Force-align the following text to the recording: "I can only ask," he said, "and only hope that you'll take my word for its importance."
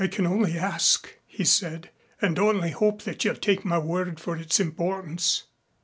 "I 0.03 0.07
can 0.07 0.25
only 0.25 0.57
ask," 0.57 1.13
he 1.27 1.43
said, 1.45 1.91
"and 2.19 2.39
only 2.39 2.71
hope 2.71 3.03
that 3.03 3.23
you'll 3.23 3.35
take 3.35 3.63
my 3.63 3.77
word 3.77 4.19
for 4.19 4.35
its 4.35 4.59
importance." 4.59 5.43